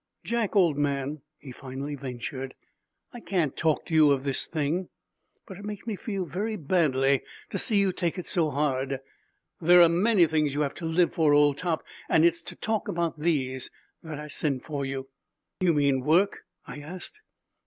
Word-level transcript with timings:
"Jack, 0.23 0.55
old 0.55 0.79
man," 0.79 1.21
he 1.37 1.51
finally 1.51 1.93
ventured. 1.93 2.55
"I 3.13 3.19
can't 3.19 3.55
talk 3.55 3.85
to 3.85 3.93
you 3.93 4.09
of 4.11 4.23
this 4.23 4.47
thing. 4.47 4.89
But 5.45 5.57
it 5.57 5.63
makes 5.63 5.85
me 5.85 5.95
feel 5.95 6.25
very 6.25 6.55
badly 6.55 7.21
to 7.51 7.59
see 7.59 7.77
you 7.77 7.93
take 7.93 8.17
it 8.17 8.25
so 8.25 8.49
hard. 8.49 8.99
There 9.61 9.79
are 9.83 9.87
many 9.89 10.25
things 10.25 10.55
you 10.55 10.61
have 10.61 10.73
to 10.73 10.85
live 10.85 11.13
for, 11.13 11.33
old 11.35 11.57
top, 11.59 11.83
and 12.09 12.25
it 12.25 12.29
is 12.33 12.41
to 12.45 12.55
talk 12.55 12.87
about 12.87 13.19
these 13.19 13.69
that 14.01 14.19
I 14.19 14.25
sent 14.25 14.63
for 14.63 14.83
you." 14.87 15.07
"You 15.59 15.71
mean 15.71 16.01
work?" 16.01 16.45
I 16.65 16.79
asked. 16.79 17.21